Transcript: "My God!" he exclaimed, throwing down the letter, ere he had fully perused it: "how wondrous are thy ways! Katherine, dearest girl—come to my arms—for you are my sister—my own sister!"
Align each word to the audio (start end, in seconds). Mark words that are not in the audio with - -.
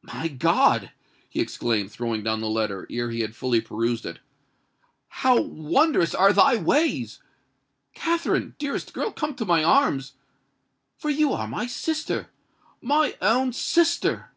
"My 0.00 0.28
God!" 0.28 0.92
he 1.28 1.38
exclaimed, 1.38 1.92
throwing 1.92 2.22
down 2.22 2.40
the 2.40 2.48
letter, 2.48 2.86
ere 2.88 3.10
he 3.10 3.20
had 3.20 3.36
fully 3.36 3.60
perused 3.60 4.06
it: 4.06 4.20
"how 5.20 5.38
wondrous 5.38 6.14
are 6.14 6.32
thy 6.32 6.56
ways! 6.56 7.18
Katherine, 7.92 8.54
dearest 8.58 8.94
girl—come 8.94 9.34
to 9.34 9.44
my 9.44 9.62
arms—for 9.62 11.10
you 11.10 11.30
are 11.34 11.46
my 11.46 11.66
sister—my 11.66 13.18
own 13.20 13.52
sister!" 13.52 14.30